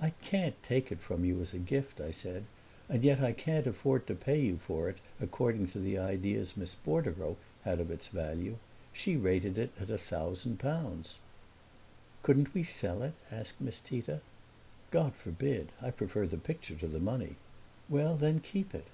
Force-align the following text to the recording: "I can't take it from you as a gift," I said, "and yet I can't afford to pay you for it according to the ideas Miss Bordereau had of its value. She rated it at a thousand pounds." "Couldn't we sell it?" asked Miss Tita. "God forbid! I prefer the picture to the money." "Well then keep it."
"I 0.00 0.10
can't 0.20 0.60
take 0.64 0.90
it 0.90 0.98
from 0.98 1.24
you 1.24 1.40
as 1.40 1.54
a 1.54 1.58
gift," 1.60 2.00
I 2.00 2.10
said, 2.10 2.46
"and 2.88 3.04
yet 3.04 3.20
I 3.20 3.30
can't 3.30 3.68
afford 3.68 4.04
to 4.08 4.16
pay 4.16 4.40
you 4.40 4.56
for 4.58 4.88
it 4.88 4.98
according 5.20 5.68
to 5.68 5.78
the 5.78 5.96
ideas 5.96 6.56
Miss 6.56 6.74
Bordereau 6.74 7.36
had 7.62 7.78
of 7.78 7.88
its 7.88 8.08
value. 8.08 8.56
She 8.92 9.16
rated 9.16 9.56
it 9.58 9.70
at 9.80 9.88
a 9.88 9.96
thousand 9.96 10.58
pounds." 10.58 11.18
"Couldn't 12.24 12.52
we 12.52 12.64
sell 12.64 13.04
it?" 13.04 13.14
asked 13.30 13.60
Miss 13.60 13.78
Tita. 13.78 14.22
"God 14.90 15.14
forbid! 15.14 15.68
I 15.80 15.92
prefer 15.92 16.26
the 16.26 16.36
picture 16.36 16.74
to 16.74 16.88
the 16.88 16.98
money." 16.98 17.36
"Well 17.88 18.16
then 18.16 18.40
keep 18.40 18.74
it." 18.74 18.88